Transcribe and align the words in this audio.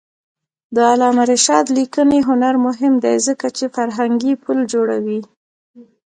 د 0.75 0.77
علامه 0.91 1.23
رشاد 1.31 1.65
لیکنی 1.77 2.19
هنر 2.29 2.55
مهم 2.67 2.93
دی 3.03 3.15
ځکه 3.27 3.47
چې 3.57 3.65
فرهنګي 3.75 4.33
پل 4.43 4.57
جوړوي. 4.73 5.19